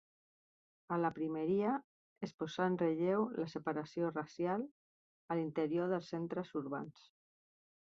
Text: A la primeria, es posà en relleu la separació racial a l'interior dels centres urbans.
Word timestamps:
A 0.95 0.97
la 1.01 1.11
primeria, 1.17 1.73
es 2.29 2.33
posà 2.41 2.67
en 2.71 2.79
relleu 2.85 3.29
la 3.45 3.49
separació 3.55 4.13
racial 4.17 4.67
a 5.37 5.41
l'interior 5.43 5.97
dels 5.97 6.15
centres 6.19 6.57
urbans. 6.65 7.11